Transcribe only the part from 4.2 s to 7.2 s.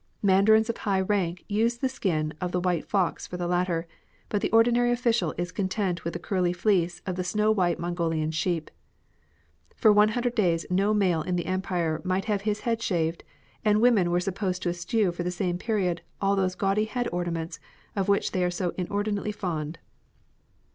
but the ordinary official is content with the curly fleece of